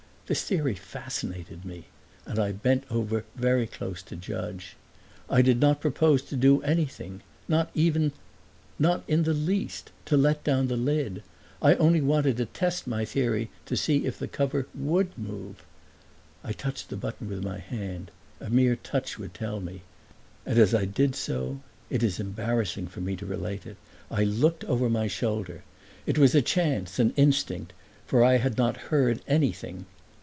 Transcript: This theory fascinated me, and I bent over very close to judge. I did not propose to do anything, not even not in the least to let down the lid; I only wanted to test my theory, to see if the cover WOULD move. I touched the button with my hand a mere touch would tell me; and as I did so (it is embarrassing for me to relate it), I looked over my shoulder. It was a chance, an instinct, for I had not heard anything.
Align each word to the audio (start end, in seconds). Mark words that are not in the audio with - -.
This 0.33 0.45
theory 0.45 0.75
fascinated 0.75 1.65
me, 1.65 1.87
and 2.25 2.39
I 2.39 2.53
bent 2.53 2.85
over 2.89 3.25
very 3.35 3.67
close 3.67 4.01
to 4.03 4.15
judge. 4.15 4.77
I 5.29 5.41
did 5.41 5.59
not 5.59 5.81
propose 5.81 6.21
to 6.21 6.37
do 6.37 6.61
anything, 6.61 7.19
not 7.49 7.69
even 7.75 8.13
not 8.79 9.03
in 9.09 9.23
the 9.23 9.33
least 9.33 9.91
to 10.05 10.15
let 10.15 10.41
down 10.45 10.67
the 10.69 10.77
lid; 10.77 11.21
I 11.61 11.75
only 11.75 11.99
wanted 11.99 12.37
to 12.37 12.45
test 12.45 12.87
my 12.87 13.03
theory, 13.03 13.49
to 13.65 13.75
see 13.75 14.05
if 14.05 14.17
the 14.17 14.27
cover 14.29 14.67
WOULD 14.73 15.17
move. 15.17 15.65
I 16.45 16.53
touched 16.53 16.87
the 16.87 16.95
button 16.95 17.27
with 17.27 17.43
my 17.43 17.59
hand 17.59 18.09
a 18.39 18.49
mere 18.49 18.77
touch 18.77 19.19
would 19.19 19.33
tell 19.33 19.59
me; 19.59 19.81
and 20.45 20.57
as 20.57 20.73
I 20.73 20.85
did 20.85 21.13
so 21.13 21.59
(it 21.89 22.03
is 22.03 22.21
embarrassing 22.21 22.87
for 22.87 23.01
me 23.01 23.17
to 23.17 23.25
relate 23.25 23.65
it), 23.65 23.75
I 24.09 24.23
looked 24.23 24.63
over 24.63 24.89
my 24.89 25.07
shoulder. 25.07 25.65
It 26.05 26.17
was 26.17 26.33
a 26.33 26.41
chance, 26.41 26.99
an 26.99 27.11
instinct, 27.17 27.73
for 28.05 28.23
I 28.23 28.37
had 28.37 28.57
not 28.57 28.77
heard 28.93 29.21
anything. 29.27 29.87